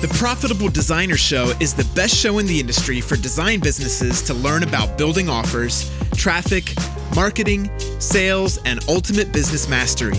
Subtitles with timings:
[0.00, 4.32] The Profitable Designer Show is the best show in the industry for design businesses to
[4.32, 6.72] learn about building offers, traffic,
[7.14, 10.16] marketing, sales, and ultimate business mastery.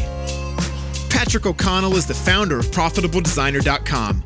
[1.10, 4.24] Patrick O'Connell is the founder of ProfitableDesigner.com,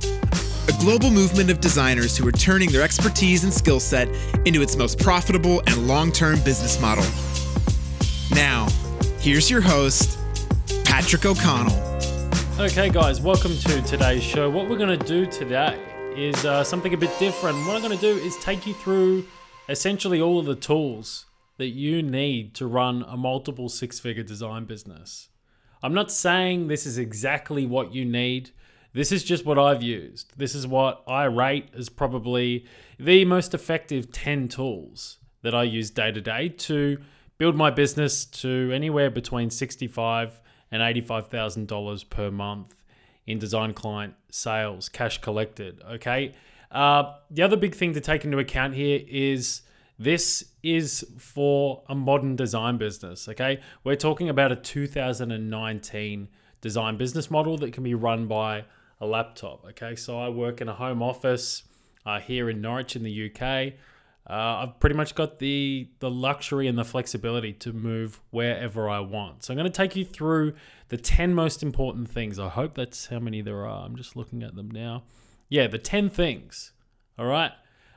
[0.68, 4.10] a global movement of designers who are turning their expertise and skill set
[4.46, 7.06] into its most profitable and long term business model.
[8.32, 8.68] Now,
[9.20, 10.20] here's your host,
[10.84, 11.85] Patrick O'Connell.
[12.58, 14.50] Okay, guys, welcome to today's show.
[14.50, 15.78] What we're going to do today
[16.16, 17.58] is uh, something a bit different.
[17.68, 19.26] What I'm going to do is take you through
[19.68, 21.26] essentially all of the tools
[21.58, 25.28] that you need to run a multiple six figure design business.
[25.84, 28.52] I'm not saying this is exactly what you need.
[28.94, 30.32] This is just what I've used.
[30.38, 32.66] This is what I rate as probably
[32.98, 37.00] the most effective 10 tools that I use day to day to
[37.38, 40.40] build my business to anywhere between 65
[40.72, 42.76] and $85,000 per month
[43.28, 45.82] in design client sales, cash collected.
[45.90, 46.34] Okay.
[46.72, 49.62] Uh, the other big thing to take into account here is
[49.98, 53.28] this is for a modern design business.
[53.28, 53.62] Okay.
[53.84, 56.28] We're talking about a 2019
[56.62, 58.66] design business model that can be run by
[59.00, 59.66] a laptop.
[59.70, 59.96] Okay.
[59.96, 61.64] So I work in a home office
[62.06, 63.74] uh, here in Norwich in the UK.
[64.28, 64.34] Uh,
[64.68, 69.44] I've pretty much got the the luxury and the flexibility to move wherever I want.
[69.44, 70.54] So I'm going to take you through
[70.90, 72.40] the 10 most important things.
[72.40, 73.86] I hope that's how many there are.
[73.86, 75.04] I'm just looking at them now.
[75.48, 76.72] Yeah, the 10 things.
[77.20, 77.52] All right.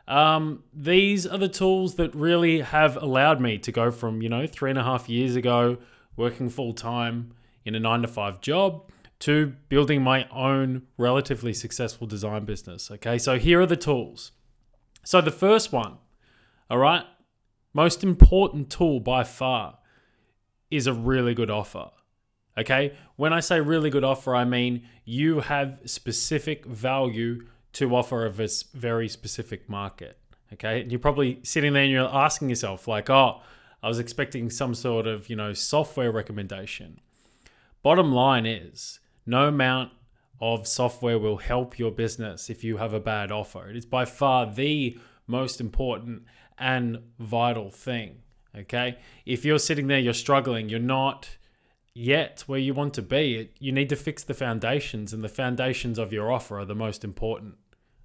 [0.06, 4.46] Um, these are the tools that really have allowed me to go from, you know,
[4.46, 5.78] three and a half years ago
[6.16, 7.32] working full time
[7.64, 8.90] in a nine to five job
[9.20, 12.90] to building my own relatively successful design business.
[12.90, 13.16] Okay.
[13.18, 14.32] So here are the tools.
[15.04, 15.98] So the first one
[16.70, 17.04] all right.
[17.72, 19.78] Most important tool by far
[20.70, 21.90] is a really good offer.
[22.56, 22.94] Okay.
[23.16, 28.40] When I say really good offer, I mean you have specific value to offer of
[28.40, 30.18] a very specific market.
[30.52, 30.82] Okay.
[30.82, 33.40] And you're probably sitting there and you're asking yourself, like, oh,
[33.82, 37.00] I was expecting some sort of, you know, software recommendation.
[37.82, 39.92] Bottom line is no amount
[40.40, 43.68] of software will help your business if you have a bad offer.
[43.70, 44.98] It is by far the
[45.28, 46.24] most important
[46.58, 48.22] and vital thing.
[48.56, 48.98] Okay.
[49.24, 51.36] If you're sitting there, you're struggling, you're not
[51.94, 55.98] yet where you want to be, you need to fix the foundations, and the foundations
[55.98, 57.54] of your offer are the most important.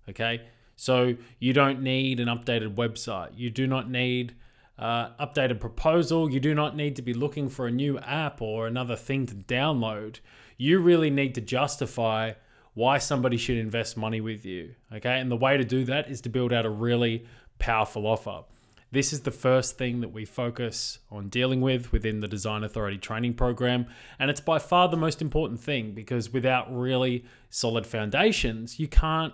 [0.09, 0.41] Okay.
[0.75, 3.31] So you don't need an updated website.
[3.35, 4.35] You do not need
[4.77, 6.31] uh, updated proposal.
[6.31, 9.35] You do not need to be looking for a new app or another thing to
[9.35, 10.19] download.
[10.57, 12.33] You really need to justify
[12.73, 14.75] why somebody should invest money with you.
[14.91, 15.19] Okay.
[15.19, 17.25] And the way to do that is to build out a really
[17.59, 18.43] powerful offer.
[18.91, 22.99] This is the first thing that we focus on dealing with within the Design Authority
[22.99, 23.87] training program.
[24.19, 29.33] And it's by far the most important thing because without really solid foundations, you can't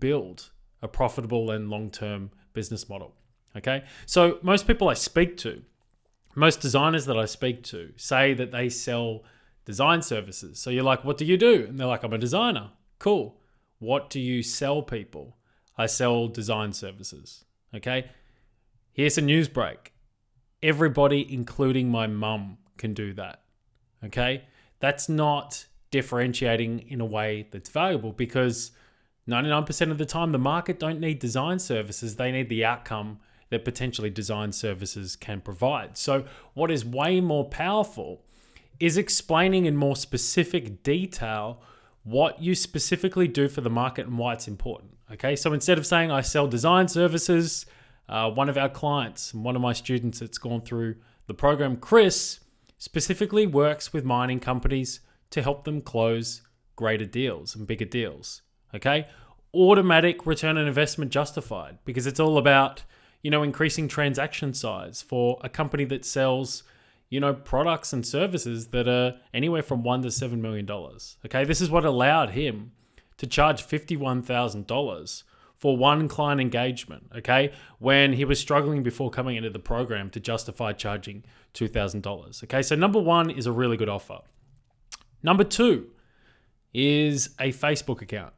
[0.00, 0.50] build
[0.82, 3.14] a profitable and long term business model.
[3.56, 3.84] Okay.
[4.04, 5.62] So, most people I speak to,
[6.34, 9.22] most designers that I speak to, say that they sell
[9.68, 10.58] design services.
[10.58, 11.66] So, you're like, what do you do?
[11.68, 12.70] And they're like, I'm a designer.
[12.98, 13.36] Cool.
[13.80, 15.36] What do you sell people?
[15.76, 17.44] I sell design services.
[17.74, 18.10] Okay.
[18.94, 19.92] Here's a news break.
[20.62, 23.42] Everybody, including my mum, can do that.
[24.02, 24.44] Okay.
[24.80, 28.72] That's not differentiating in a way that's valuable because
[29.28, 33.18] 99% of the time the market don't need design services they need the outcome
[33.50, 38.22] that potentially design services can provide so what is way more powerful
[38.80, 41.60] is explaining in more specific detail
[42.04, 45.86] what you specifically do for the market and why it's important Okay, so instead of
[45.86, 47.64] saying I sell design services,
[48.08, 50.96] uh, one of our clients one of my students that's gone through
[51.26, 52.40] the program, Chris,
[52.78, 55.00] specifically works with mining companies
[55.30, 56.42] to help them close
[56.76, 58.42] greater deals and bigger deals.
[58.74, 59.08] Okay,
[59.54, 62.84] automatic return on investment justified because it's all about
[63.22, 66.64] you know increasing transaction size for a company that sells
[67.08, 71.16] you know products and services that are anywhere from one to seven million dollars.
[71.26, 72.72] Okay, this is what allowed him
[73.18, 75.22] to charge $51,000
[75.56, 77.52] for one client engagement, okay?
[77.78, 81.24] When he was struggling before coming into the program to justify charging
[81.54, 82.62] $2,000, okay?
[82.62, 84.20] So, number one is a really good offer.
[85.22, 85.88] Number two
[86.72, 88.32] is a Facebook account,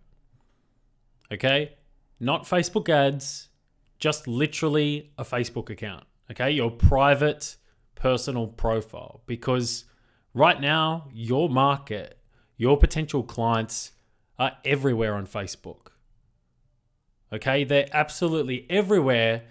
[1.31, 1.75] okay?
[2.19, 3.50] Not Facebook ads,
[3.99, 6.50] just literally a Facebook account, okay?
[6.50, 7.56] Your private
[8.00, 9.23] personal profile.
[9.26, 9.85] Because
[10.35, 12.19] right now, your market,
[12.56, 13.93] your potential clients,
[14.38, 15.88] are everywhere on Facebook.
[17.32, 19.43] Okay, they're absolutely everywhere.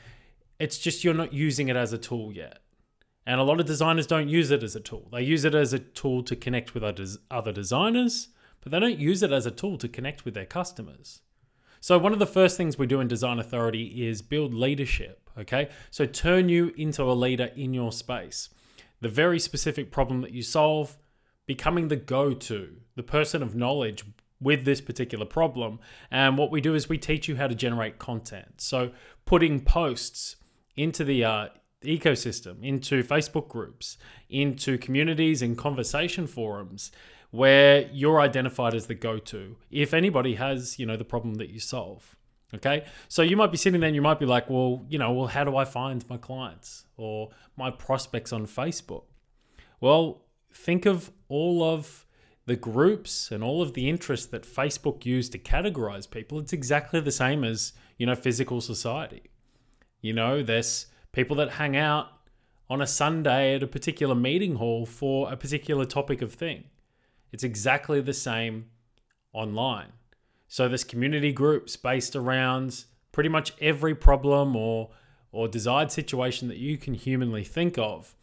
[0.59, 2.59] It's just you're not using it as a tool yet.
[3.25, 5.07] And a lot of designers don't use it as a tool.
[5.11, 6.83] They use it as a tool to connect with
[7.29, 8.29] other designers,
[8.61, 11.21] but they don't use it as a tool to connect with their customers.
[11.79, 15.29] So, one of the first things we do in Design Authority is build leadership.
[15.37, 15.69] Okay.
[15.91, 18.49] So, turn you into a leader in your space.
[19.01, 20.97] The very specific problem that you solve,
[21.45, 24.03] becoming the go to, the person of knowledge
[24.41, 25.79] with this particular problem.
[26.11, 28.61] And what we do is we teach you how to generate content.
[28.61, 28.91] So,
[29.25, 30.35] putting posts
[30.75, 31.47] into the uh,
[31.83, 33.97] ecosystem, into Facebook groups,
[34.29, 36.91] into communities and conversation forums
[37.31, 41.59] where you're identified as the go-to if anybody has, you know, the problem that you
[41.59, 42.15] solve.
[42.53, 42.85] Okay.
[43.07, 45.27] So you might be sitting there and you might be like, well, you know, well,
[45.27, 49.03] how do I find my clients or my prospects on Facebook?
[49.79, 52.07] Well, think of all of
[52.47, 56.39] the groups and all of the interests that Facebook used to categorize people.
[56.39, 59.29] It's exactly the same as, you know, physical society.
[60.01, 62.07] You know, there's people that hang out
[62.67, 66.63] on a Sunday at a particular meeting hall for a particular topic of thing.
[67.31, 68.65] It's exactly the same
[69.33, 69.93] online.
[70.47, 74.91] So there's community groups based around pretty much every problem or
[75.31, 78.15] or desired situation that you can humanly think of.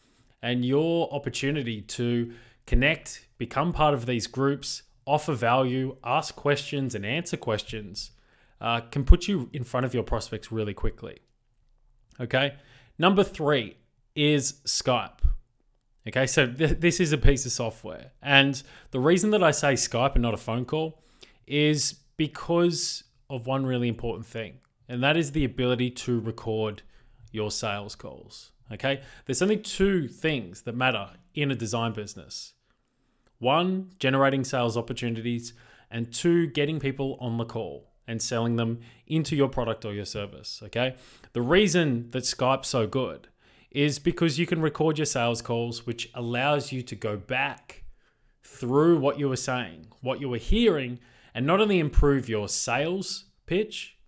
[0.43, 2.32] And your opportunity to
[2.67, 8.11] connect, become part of these groups, offer value, ask questions, and answer questions
[8.61, 11.20] uh, can put you in front of your prospects really quickly.
[12.20, 12.55] Okay.
[12.99, 13.76] Number three
[14.14, 15.20] is Skype.
[16.08, 18.12] Okay, so th- this is a piece of software.
[18.23, 21.03] And the reason that I say Skype and not a phone call
[21.47, 24.58] is because of one really important thing,
[24.88, 26.82] and that is the ability to record
[27.32, 28.53] your sales calls.
[28.73, 32.55] Okay, there's only two things that matter in a design business
[33.38, 35.52] one, generating sales opportunities,
[35.91, 40.05] and two, getting people on the call and selling them into your product or your
[40.05, 40.61] service.
[40.64, 40.94] Okay.
[41.32, 43.29] The reason that Skype's so good
[43.70, 47.84] is because you can record your sales calls, which allows you to go back
[48.42, 50.98] through what you were saying, what you were hearing,
[51.34, 53.98] and not only improve your sales pitch,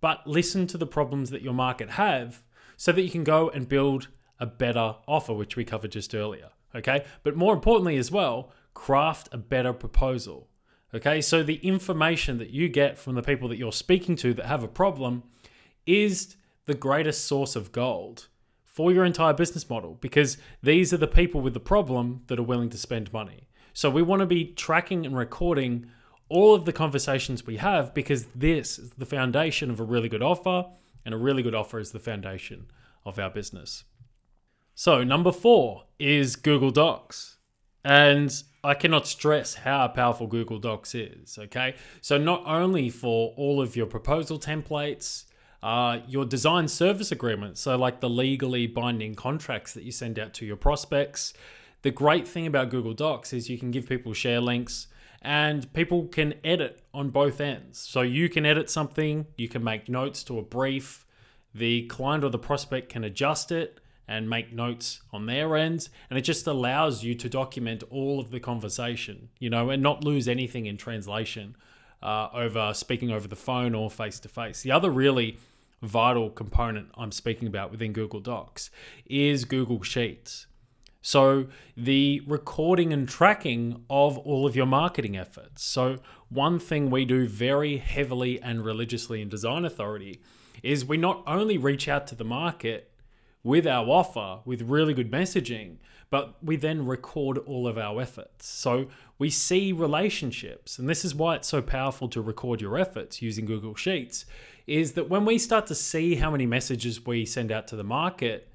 [0.00, 2.42] but listen to the problems that your market have
[2.76, 4.08] so that you can go and build
[4.40, 6.50] a better offer, which we covered just earlier.
[6.74, 7.04] Okay.
[7.22, 10.48] But more importantly, as well, craft a better proposal.
[10.94, 14.46] Okay, so the information that you get from the people that you're speaking to that
[14.46, 15.22] have a problem
[15.86, 18.28] is the greatest source of gold
[18.72, 22.42] for your entire business model because these are the people with the problem that are
[22.42, 23.48] willing to spend money.
[23.74, 25.86] So we want to be tracking and recording
[26.28, 30.22] all of the conversations we have because this is the foundation of a really good
[30.22, 30.64] offer,
[31.04, 32.66] and a really good offer is the foundation
[33.04, 33.84] of our business.
[34.74, 37.36] So, number four is Google Docs.
[37.84, 38.32] And
[38.64, 41.36] I cannot stress how powerful Google Docs is.
[41.38, 41.74] Okay.
[42.00, 45.24] So, not only for all of your proposal templates,
[45.62, 50.34] uh, your design service agreements, so like the legally binding contracts that you send out
[50.34, 51.32] to your prospects.
[51.82, 54.88] The great thing about Google Docs is you can give people share links
[55.20, 57.78] and people can edit on both ends.
[57.78, 61.06] So, you can edit something, you can make notes to a brief,
[61.54, 63.78] the client or the prospect can adjust it
[64.08, 65.90] and make notes on their ends.
[66.10, 70.02] And it just allows you to document all of the conversation, you know, and not
[70.02, 71.56] lose anything in translation
[72.02, 74.62] uh, over speaking over the phone or face to face.
[74.62, 75.38] The other really
[75.82, 78.70] vital component I'm speaking about within Google Docs
[79.06, 80.46] is Google Sheets.
[81.04, 85.64] So, the recording and tracking of all of your marketing efforts.
[85.64, 85.98] So,
[86.28, 90.20] one thing we do very heavily and religiously in Design Authority
[90.62, 92.92] is we not only reach out to the market
[93.42, 95.78] with our offer with really good messaging,
[96.08, 98.46] but we then record all of our efforts.
[98.46, 98.86] So
[99.18, 103.46] we see relationships, and this is why it's so powerful to record your efforts using
[103.46, 104.26] Google Sheets.
[104.66, 107.84] Is that when we start to see how many messages we send out to the
[107.84, 108.48] market,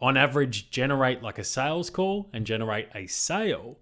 [0.00, 3.78] on average, generate like a sales call and generate a sale,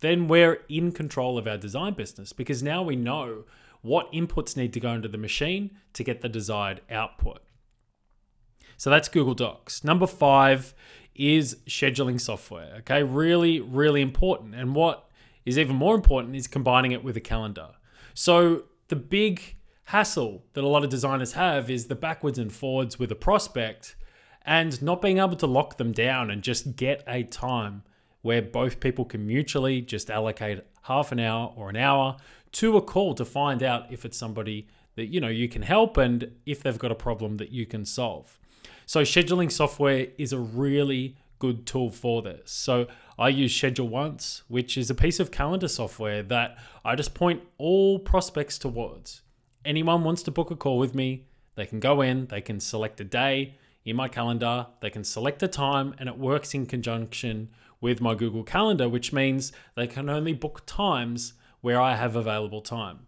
[0.00, 3.44] then we're in control of our design business because now we know
[3.82, 7.40] what inputs need to go into the machine to get the desired output.
[8.76, 9.84] So that's Google Docs.
[9.84, 10.72] Number five
[11.14, 12.76] is scheduling software.
[12.78, 14.54] Okay, really, really important.
[14.54, 15.08] And what
[15.44, 17.70] is even more important is combining it with a calendar.
[18.14, 19.56] So the big
[19.88, 23.96] hassle that a lot of designers have is the backwards and forwards with a prospect
[24.42, 27.82] and not being able to lock them down and just get a time
[28.20, 32.18] where both people can mutually just allocate half an hour or an hour
[32.52, 35.96] to a call to find out if it's somebody that you know you can help
[35.96, 38.38] and if they've got a problem that you can solve.
[38.84, 42.50] So scheduling software is a really good tool for this.
[42.50, 47.14] So I use Schedule Once, which is a piece of calendar software that I just
[47.14, 49.22] point all prospects towards.
[49.68, 52.98] Anyone wants to book a call with me, they can go in, they can select
[53.02, 57.50] a day in my calendar, they can select a time, and it works in conjunction
[57.78, 62.62] with my Google Calendar, which means they can only book times where I have available
[62.62, 63.00] time.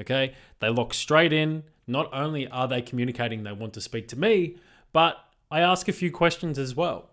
[0.00, 0.34] Okay.
[0.60, 1.64] They lock straight in.
[1.86, 4.56] Not only are they communicating they want to speak to me,
[4.94, 5.18] but
[5.50, 7.10] I ask a few questions as well.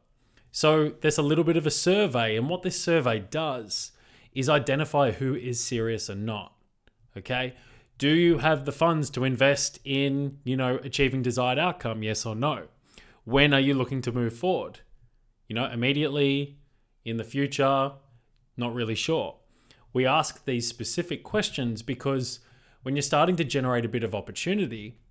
[0.53, 3.91] So there's a little bit of a survey, and what this survey does
[4.33, 6.53] is identify who is serious and not.
[7.17, 7.55] Okay.
[7.99, 12.01] Do you have the funds to invest in, you know, achieving desired outcome?
[12.01, 12.67] Yes or no?
[13.25, 14.79] When are you looking to move forward?
[15.49, 16.59] You know, immediately,
[17.03, 17.91] in the future,
[18.55, 19.35] not really sure.
[19.91, 22.39] We ask these specific questions because
[22.83, 25.01] when you're starting to generate a bit of opportunity,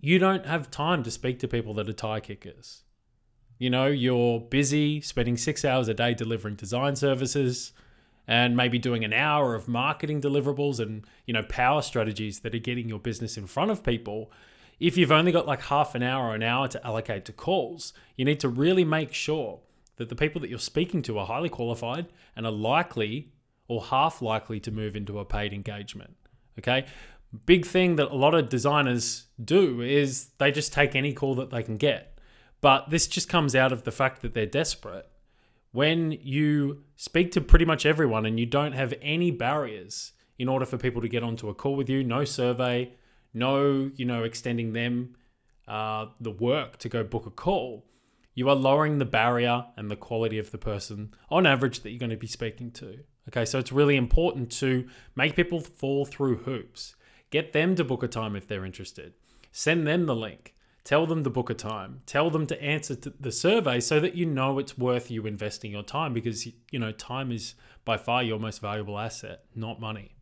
[0.00, 2.82] you don't have time to speak to people that are tire kickers.
[3.56, 7.72] You know, you're busy spending six hours a day delivering design services
[8.30, 12.60] and maybe doing an hour of marketing deliverables and, you know, power strategies that are
[12.60, 14.30] getting your business in front of people.
[14.78, 17.92] If you've only got like half an hour or an hour to allocate to calls,
[18.16, 19.58] you need to really make sure
[19.96, 22.06] that the people that you're speaking to are highly qualified
[22.36, 23.32] and are likely
[23.66, 26.16] or half likely to move into a paid engagement.
[26.56, 26.86] Okay.
[27.46, 31.50] Big thing that a lot of designers do is they just take any call that
[31.50, 32.16] they can get.
[32.60, 35.08] But this just comes out of the fact that they're desperate.
[35.72, 40.64] When you speak to pretty much everyone and you don't have any barriers in order
[40.64, 42.92] for people to get onto a call with you, no survey,
[43.32, 45.14] no, you know, extending them
[45.68, 47.86] uh, the work to go book a call,
[48.34, 51.98] you are lowering the barrier and the quality of the person on average that you're
[51.98, 53.00] going to be speaking to.
[53.28, 56.96] Okay, so it's really important to make people fall through hoops.
[57.30, 59.14] Get them to book a time if they're interested.
[59.52, 60.54] Send them the link.
[60.82, 62.00] Tell them to book a time.
[62.06, 65.72] Tell them to answer to the survey so that you know it's worth you investing
[65.72, 70.14] your time because you know time is by far your most valuable asset, not money.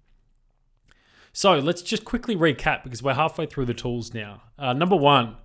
[1.32, 4.42] So let's just quickly recap because we're halfway through the tools now.
[4.58, 5.36] Uh, number one,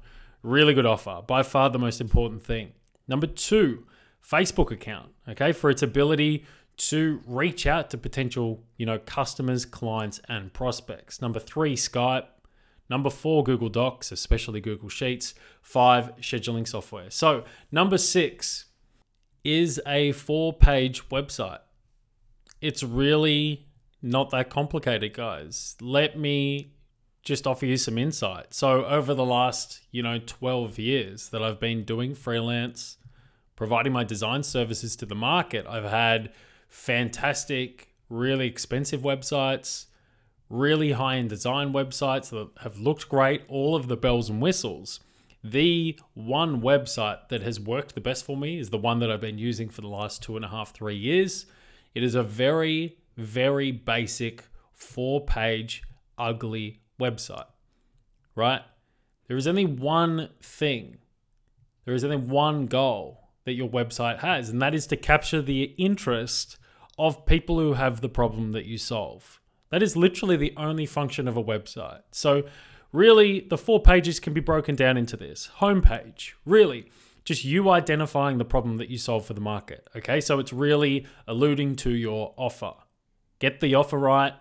[0.42, 2.72] really good offer, by far the most important thing.
[3.08, 3.86] Number two,
[4.28, 10.20] Facebook account, okay, for its ability to reach out to potential, you know, customers, clients,
[10.28, 11.22] and prospects.
[11.22, 12.26] Number three, Skype.
[12.90, 15.34] Number four, Google Docs, especially Google Sheets.
[15.62, 17.10] Five, scheduling software.
[17.10, 18.66] So, number six
[19.44, 21.60] is a four page website.
[22.62, 23.68] It's really
[24.02, 25.76] not that complicated, guys.
[25.82, 26.74] Let me
[27.24, 28.54] just offer you some insight.
[28.54, 32.98] So, over the last, you know, 12 years that I've been doing freelance,
[33.56, 36.34] providing my design services to the market, I've had
[36.68, 39.86] fantastic, really expensive websites
[40.54, 45.00] really high end design websites that have looked great, all of the bells and whistles.
[45.44, 49.20] The one website that has worked the best for me is the one that I've
[49.20, 51.48] been using for the last two and a half, three years.
[51.94, 55.84] It is a very, very basic four page,
[56.18, 57.48] ugly website,
[58.36, 58.62] right?
[59.28, 61.00] There is only one thing,
[61.86, 65.64] there is only one goal that your website has, and that is to capture the
[65.78, 66.58] interest
[66.98, 69.42] of people who have the problem that you solve.
[69.74, 72.04] That is literally the only function of a website.
[72.12, 72.44] So,
[72.92, 76.92] really, the four pages can be broken down into this homepage, really,
[77.26, 79.88] just you identifying the problem that you solve for the market.
[79.96, 82.74] Okay, so it's really alluding to your offer.
[83.40, 84.34] Get the offer right,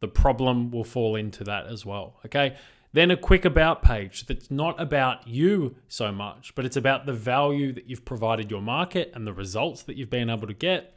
[0.00, 2.20] the problem will fall into that as well.
[2.26, 2.54] Okay,
[2.92, 7.14] then a quick about page that's not about you so much, but it's about the
[7.14, 10.94] value that you've provided your market and the results that you've been able to get.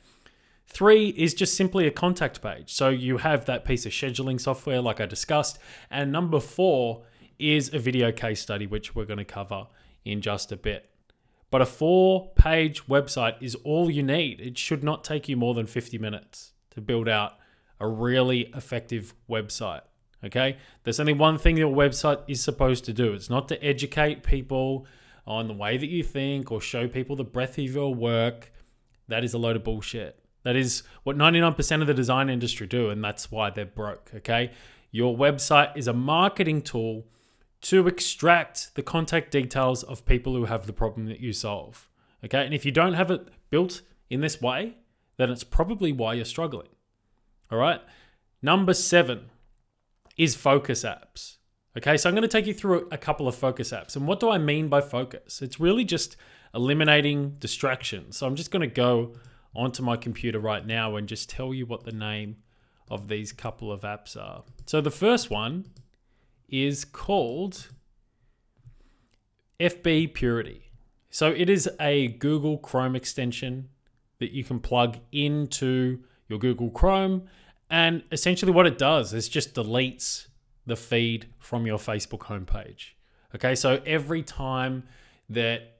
[0.68, 2.74] Three is just simply a contact page.
[2.74, 5.58] So you have that piece of scheduling software, like I discussed.
[5.90, 7.04] And number four
[7.40, 9.68] is a video case study, which we're going to cover
[10.06, 10.90] in just a bit.
[11.50, 14.42] But a four page website is all you need.
[14.42, 17.38] It should not take you more than 50 minutes to build out
[17.80, 19.82] a really effective website.
[20.24, 20.58] Okay?
[20.84, 24.86] There's only one thing your website is supposed to do it's not to educate people
[25.26, 28.52] on the way that you think or show people the breadth of your work.
[29.08, 30.20] That is a load of bullshit.
[30.48, 34.12] That is what 99% of the design industry do, and that's why they're broke.
[34.16, 34.52] Okay.
[34.92, 37.06] Your website is a marketing tool
[37.64, 41.90] to extract the contact details of people who have the problem that you solve.
[42.24, 42.46] Okay.
[42.46, 44.78] And if you don't have it built in this way,
[45.18, 46.70] then it's probably why you're struggling.
[47.52, 47.82] All right.
[48.42, 49.32] Number seven
[50.16, 51.40] is focus apps.
[51.78, 51.98] Okay.
[51.98, 53.98] So I'm going to take you through a couple of focus apps.
[53.98, 55.42] And what do I mean by focus?
[55.42, 56.16] It's really just
[56.56, 58.16] eliminating distractions.
[58.16, 59.12] So I'm just going to go
[59.58, 62.38] onto my computer right now and just tell you what the name
[62.90, 64.44] of these couple of apps are.
[64.66, 65.66] So the first one
[66.48, 67.68] is called
[69.60, 70.70] FB Purity.
[71.10, 73.70] So it is a Google Chrome extension
[74.20, 76.00] that you can plug into
[76.30, 77.24] your Google Chrome.
[77.70, 80.28] And essentially, what it does is just deletes
[80.66, 82.92] the feed from your Facebook homepage.
[83.36, 84.84] Okay, so every time
[85.30, 85.77] that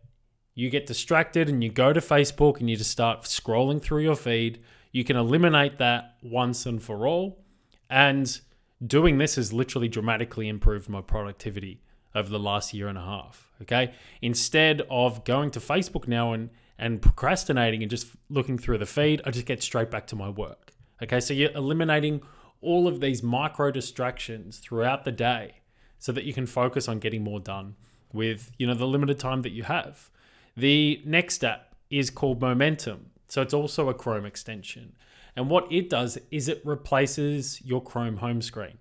[0.58, 4.16] you get distracted and you go to Facebook and you just start scrolling through your
[4.16, 4.60] feed,
[4.92, 7.46] you can eliminate that once and for all.
[7.92, 8.42] And
[8.86, 11.84] doing this has literally dramatically improved my productivity
[12.16, 13.52] over the last year and a half.
[13.62, 13.94] Okay.
[14.24, 16.50] Instead of going to Facebook now and,
[16.80, 20.30] and procrastinating and just looking through the feed, I just get straight back to my
[20.30, 20.72] work.
[21.04, 21.20] Okay.
[21.20, 22.24] So you're eliminating
[22.62, 25.58] all of these micro distractions throughout the day
[26.00, 27.76] so that you can focus on getting more done
[28.12, 30.10] with, you know, the limited time that you have.
[30.58, 33.12] The next app is called Momentum.
[33.28, 34.94] So it's also a Chrome extension.
[35.36, 38.80] And what it does is it replaces your Chrome home screen.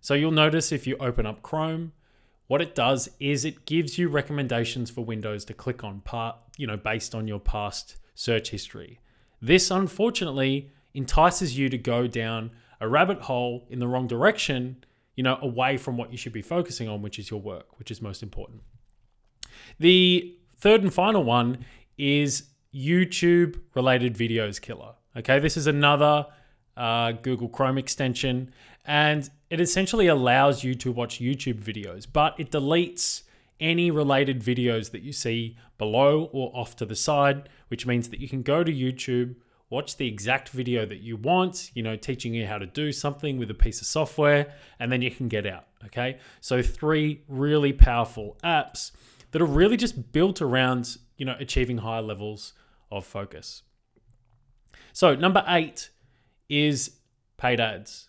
[0.00, 1.92] So you'll notice if you open up Chrome,
[2.48, 6.66] what it does is it gives you recommendations for windows to click on part, you
[6.66, 8.98] know, based on your past search history.
[9.40, 15.22] This unfortunately entices you to go down a rabbit hole in the wrong direction, you
[15.22, 18.02] know, away from what you should be focusing on, which is your work, which is
[18.02, 18.62] most important.
[19.78, 21.58] The third and final one
[21.98, 22.44] is
[22.74, 24.94] YouTube related videos killer.
[25.14, 26.26] Okay, this is another
[26.74, 28.50] uh, Google Chrome extension,
[28.86, 33.24] and it essentially allows you to watch YouTube videos, but it deletes
[33.60, 38.18] any related videos that you see below or off to the side, which means that
[38.18, 39.34] you can go to YouTube,
[39.68, 43.36] watch the exact video that you want, you know, teaching you how to do something
[43.36, 45.66] with a piece of software, and then you can get out.
[45.84, 48.92] Okay, so three really powerful apps
[49.34, 52.52] that are really just built around, you know, achieving higher levels
[52.92, 53.64] of focus.
[54.92, 55.90] So, number eight
[56.48, 56.98] is
[57.36, 58.08] paid ads.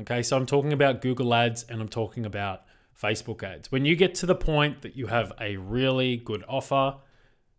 [0.00, 2.62] Okay, so I'm talking about Google ads and I'm talking about
[2.96, 3.72] Facebook ads.
[3.72, 6.98] When you get to the point that you have a really good offer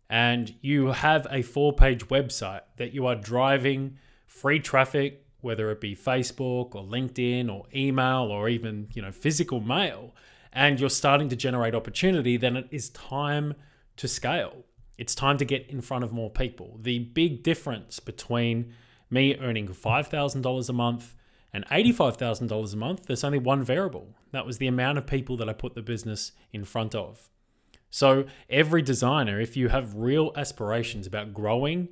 [0.08, 5.82] and you have a four page website that you are driving free traffic, whether it
[5.82, 10.14] be Facebook or LinkedIn or email or even, you know, physical mail,
[10.52, 13.54] and you're starting to generate opportunity, then it is time
[13.96, 14.64] to scale.
[14.98, 16.78] It's time to get in front of more people.
[16.80, 18.74] The big difference between
[19.10, 21.14] me earning $5,000 a month
[21.52, 24.14] and $85,000 a month, there's only one variable.
[24.32, 27.28] That was the amount of people that I put the business in front of.
[27.90, 31.88] So, every designer, if you have real aspirations about growing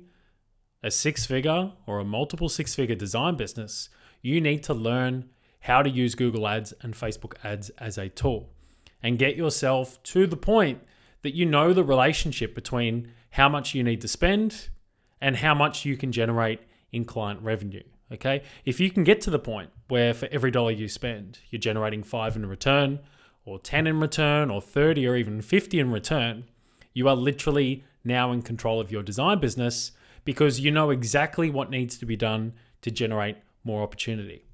[0.81, 3.87] a six figure or a multiple six figure design business,
[4.23, 5.29] you need to learn
[5.61, 8.49] how to use Google Ads and Facebook Ads as a tool
[9.01, 10.81] and get yourself to the point
[11.21, 14.69] that you know the relationship between how much you need to spend
[15.19, 16.59] and how much you can generate
[16.91, 17.83] in client revenue.
[18.11, 18.43] Okay.
[18.65, 22.03] If you can get to the point where for every dollar you spend, you're generating
[22.03, 22.99] five in return,
[23.45, 26.43] or 10 in return, or 30 or even 50 in return,
[26.93, 29.91] you are literally now in control of your design business
[30.25, 34.45] because you know exactly what needs to be done to generate more opportunity.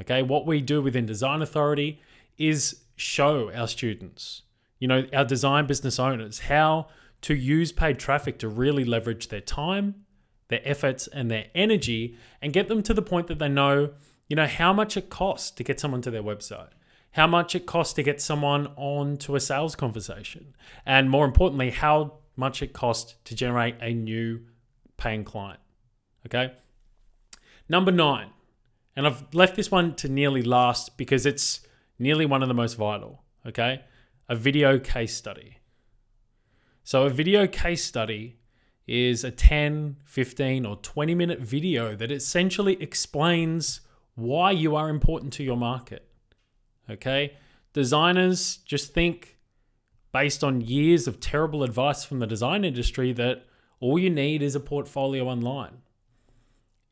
[0.00, 0.22] Okay.
[0.22, 2.00] What we do within Design Authority
[2.38, 4.42] is show our students,
[4.78, 6.88] you know, our design business owners, how
[7.22, 10.06] to use paid traffic to really leverage their time,
[10.48, 13.90] their efforts, and their energy and get them to the point that they know,
[14.28, 16.70] you know, how much it costs to get someone to their website,
[17.12, 20.54] how much it costs to get someone on to a sales conversation,
[20.86, 24.40] and more importantly, how much it costs to generate a new
[24.96, 25.60] paying client.
[26.26, 26.52] Okay.
[27.68, 28.30] Number nine,
[28.96, 31.60] and I've left this one to nearly last because it's
[31.98, 33.22] nearly one of the most vital.
[33.46, 33.82] Okay.
[34.28, 35.58] A video case study.
[36.84, 38.38] So, a video case study
[38.86, 43.80] is a 10, 15, or 20 minute video that essentially explains
[44.16, 46.08] why you are important to your market.
[46.90, 47.36] Okay?
[47.72, 49.38] Designers just think,
[50.12, 53.46] based on years of terrible advice from the design industry, that
[53.78, 55.82] all you need is a portfolio online.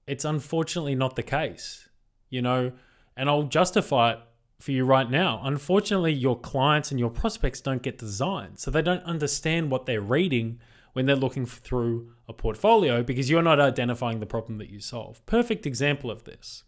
[0.07, 1.88] It's unfortunately not the case,
[2.31, 2.73] you know,
[3.17, 4.19] and I'll justify it
[4.59, 5.41] for you right now.
[5.45, 10.01] Unfortunately, your clients and your prospects don't get designed, so they don't understand what they're
[10.01, 10.59] reading
[10.93, 15.25] when they're looking through a portfolio because you're not identifying the problem that you solve.
[15.27, 16.65] Perfect example of this.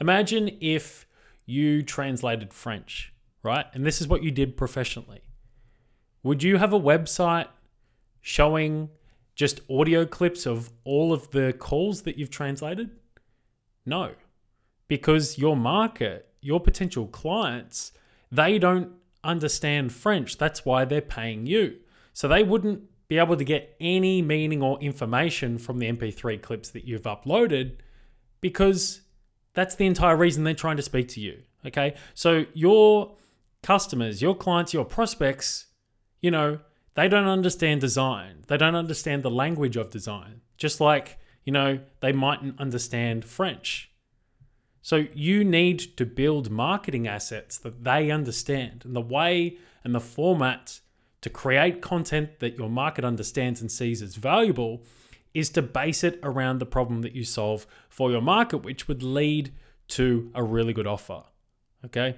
[0.00, 1.06] Imagine if
[1.46, 3.66] you translated French, right?
[3.72, 5.22] And this is what you did professionally.
[6.22, 7.48] Would you have a website
[8.20, 8.88] showing
[9.34, 12.90] just audio clips of all of the calls that you've translated?
[13.86, 14.12] No,
[14.88, 17.92] because your market, your potential clients,
[18.30, 18.92] they don't
[19.22, 20.38] understand French.
[20.38, 21.76] That's why they're paying you.
[22.12, 26.70] So they wouldn't be able to get any meaning or information from the MP3 clips
[26.70, 27.76] that you've uploaded
[28.40, 29.02] because
[29.54, 31.42] that's the entire reason they're trying to speak to you.
[31.66, 31.94] Okay.
[32.14, 33.16] So your
[33.62, 35.66] customers, your clients, your prospects,
[36.20, 36.58] you know,
[36.94, 38.44] they don't understand design.
[38.46, 43.90] They don't understand the language of design, just like, you know, they mightn't understand French.
[44.84, 48.82] So you need to build marketing assets that they understand.
[48.84, 50.80] And the way and the format
[51.22, 54.82] to create content that your market understands and sees as valuable
[55.32, 59.02] is to base it around the problem that you solve for your market, which would
[59.02, 59.54] lead
[59.88, 61.22] to a really good offer.
[61.86, 62.16] Okay.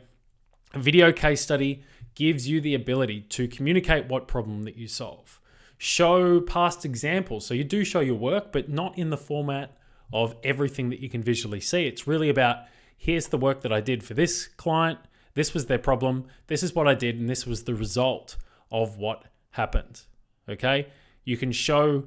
[0.74, 1.84] A video case study
[2.16, 5.40] gives you the ability to communicate what problem that you solve.
[5.78, 7.46] Show past examples.
[7.46, 9.76] So you do show your work, but not in the format
[10.12, 11.86] of everything that you can visually see.
[11.86, 12.58] It's really about
[12.96, 14.98] here's the work that I did for this client.
[15.34, 16.26] This was their problem.
[16.46, 18.36] This is what I did, and this was the result
[18.70, 20.02] of what happened.
[20.48, 20.88] Okay.
[21.24, 22.04] You can show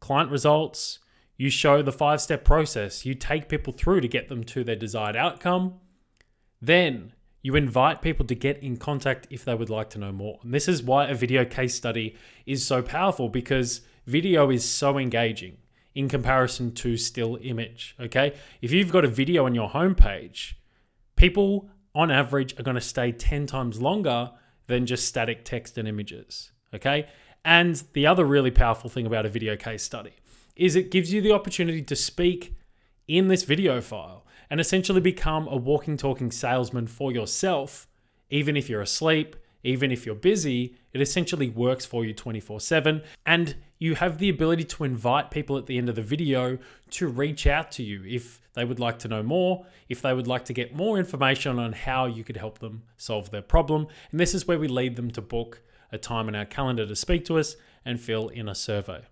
[0.00, 1.00] client results.
[1.36, 3.04] You show the five step process.
[3.04, 5.74] You take people through to get them to their desired outcome.
[6.62, 7.12] Then
[7.42, 10.38] you invite people to get in contact if they would like to know more.
[10.42, 14.98] And this is why a video case study is so powerful because video is so
[14.98, 15.58] engaging
[15.96, 17.96] in comparison to still image.
[17.98, 18.34] Okay.
[18.60, 20.52] If you've got a video on your homepage,
[21.16, 24.30] people on average are going to stay 10 times longer
[24.66, 26.52] than just static text and images.
[26.74, 27.08] Okay.
[27.46, 30.12] And the other really powerful thing about a video case study
[30.54, 32.54] is it gives you the opportunity to speak
[33.08, 37.88] in this video file and essentially become a walking, talking salesman for yourself,
[38.28, 39.34] even if you're asleep,
[39.66, 43.02] even if you're busy, it essentially works for you 24 7.
[43.26, 46.58] And you have the ability to invite people at the end of the video
[46.90, 50.26] to reach out to you if they would like to know more, if they would
[50.26, 53.86] like to get more information on how you could help them solve their problem.
[54.10, 55.60] And this is where we lead them to book
[55.92, 59.02] a time in our calendar to speak to us and fill in a survey.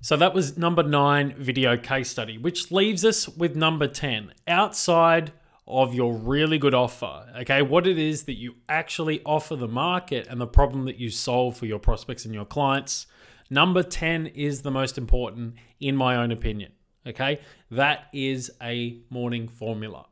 [0.00, 5.32] So that was number nine video case study, which leaves us with number 10 outside
[5.66, 7.26] of your really good offer.
[7.40, 11.08] Okay, what it is that you actually offer the market and the problem that you
[11.08, 13.06] solve for your prospects and your clients.
[13.48, 16.72] Number 10 is the most important, in my own opinion.
[17.06, 20.06] Okay, that is a morning formula.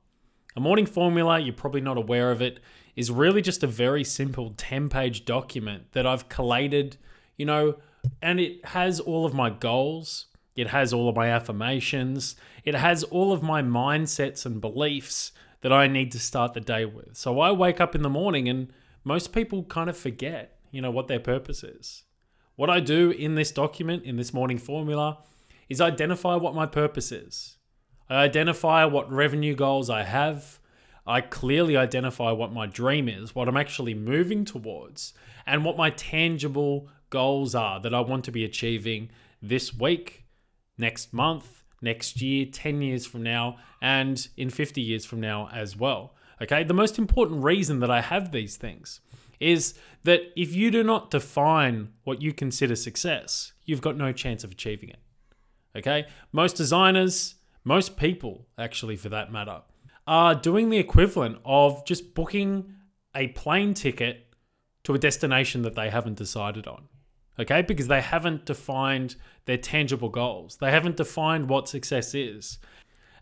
[0.57, 2.61] A morning formula, you're probably not aware of it,
[2.97, 6.97] is really just a very simple 10 page document that I've collated,
[7.37, 7.77] you know,
[8.21, 10.27] and it has all of my goals.
[10.61, 12.37] It has all of my affirmations.
[12.65, 16.85] It has all of my mindsets and beliefs that I need to start the day
[16.85, 17.17] with.
[17.17, 18.71] So I wake up in the morning and
[19.03, 22.03] most people kind of forget, you know, what their purpose is.
[22.57, 25.21] What I do in this document, in this morning formula,
[25.71, 27.57] is identify what my purpose is.
[28.11, 30.59] I identify what revenue goals I have.
[31.07, 35.15] I clearly identify what my dream is, what I'm actually moving towards,
[35.47, 39.09] and what my tangible goals are that I want to be achieving
[39.41, 40.20] this week,
[40.81, 45.77] next month, next year, 10 years from now, and in 50 years from now as
[45.77, 46.15] well.
[46.43, 49.01] Okay, the most important reason that I have these things
[49.39, 54.43] is that if you do not define what you consider success, you've got no chance
[54.43, 54.99] of achieving it.
[55.77, 59.63] Okay, most designers, most people, actually, for that matter,
[60.07, 62.75] are doing the equivalent of just booking
[63.15, 64.35] a plane ticket
[64.85, 66.89] to a destination that they haven't decided on
[67.41, 67.63] okay?
[67.63, 72.59] Because they haven't defined their tangible goals, they haven't defined what success is.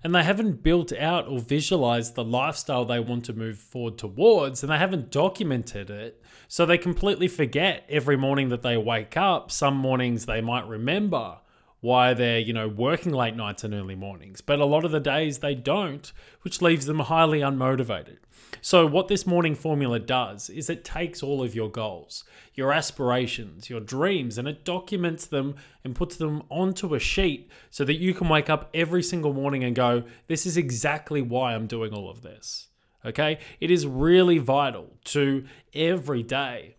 [0.04, 4.62] And they haven't built out or visualized the lifestyle they want to move forward towards,
[4.62, 6.22] and they haven't documented it.
[6.46, 9.50] So they completely forget every morning that they wake up.
[9.50, 11.38] Some mornings they might remember
[11.80, 15.00] why they're, you know, working late nights and early mornings, but a lot of the
[15.00, 16.12] days they don't,
[16.42, 18.18] which leaves them highly unmotivated.
[18.60, 23.70] So, what this morning formula does is it takes all of your goals, your aspirations,
[23.70, 28.14] your dreams, and it documents them and puts them onto a sheet so that you
[28.14, 32.10] can wake up every single morning and go, This is exactly why I'm doing all
[32.10, 32.68] of this.
[33.04, 33.38] Okay?
[33.60, 36.77] It is really vital to every day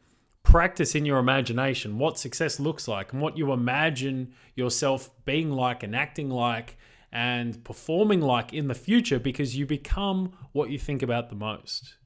[0.49, 5.83] practice in your imagination what success looks like and what you imagine yourself being like
[5.83, 6.75] and acting like
[7.11, 11.97] and performing like in the future because you become what you think about the most.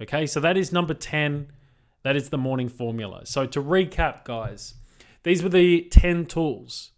[0.00, 1.50] Okay, so that is number 10.
[2.04, 3.26] That is the morning formula.
[3.26, 4.74] So to recap, guys,
[5.24, 6.92] these were the 10 tools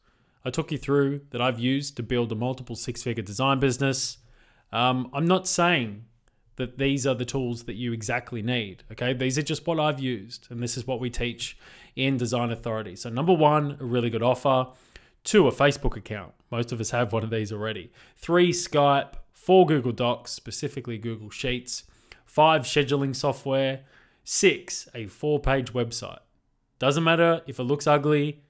[0.44, 4.18] I took you through that I've used to build a multiple six figure design business.
[4.70, 6.04] Um, I'm not saying
[6.56, 8.84] that these are the tools that you exactly need.
[8.92, 11.58] Okay, these are just what I've used, and this is what we teach
[11.96, 12.96] in Design Authority.
[12.96, 14.68] So, number one, a really good offer.
[15.24, 16.32] Two, a Facebook account.
[16.50, 17.90] Most of us have one of these already.
[18.16, 19.14] Three, Skype.
[19.32, 21.84] Four, Google Docs, specifically Google Sheets.
[22.24, 23.80] Five, scheduling software.
[24.22, 26.20] Six, a four page website.
[26.78, 28.42] Doesn't matter if it looks ugly,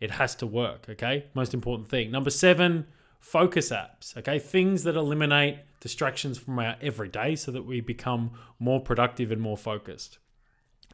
[0.00, 1.26] it has to work, okay?
[1.34, 2.10] Most important thing.
[2.10, 2.86] Number seven,
[3.20, 4.38] focus apps, okay?
[4.38, 9.56] Things that eliminate distractions from our everyday so that we become more productive and more
[9.56, 10.18] focused.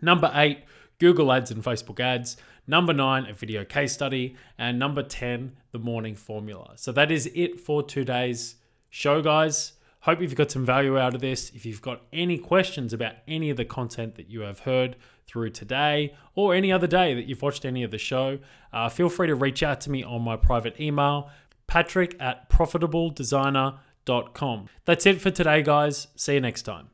[0.01, 0.61] Number eight,
[0.99, 2.39] Google Ads and Facebook Ads.
[2.67, 4.35] Number nine, a video case study.
[4.57, 6.73] And number 10, the morning formula.
[6.77, 8.57] So that is it for today's
[8.89, 9.75] show, guys.
[10.01, 11.51] Hope you've got some value out of this.
[11.51, 14.97] If you've got any questions about any of the content that you have heard
[15.27, 18.39] through today or any other day that you've watched any of the show,
[18.73, 21.29] uh, feel free to reach out to me on my private email,
[21.67, 23.81] patrick at profitabledesigner.com.
[24.85, 26.09] That's it for today, guys.
[26.17, 26.89] See you next time.